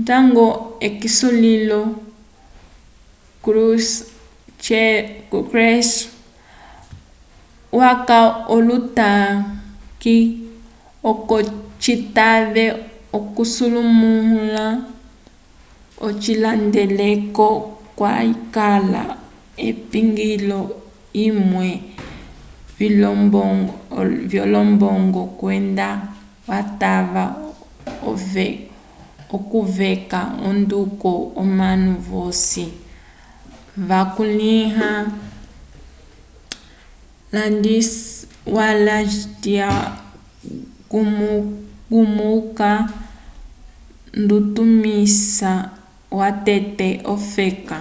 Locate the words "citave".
11.84-12.64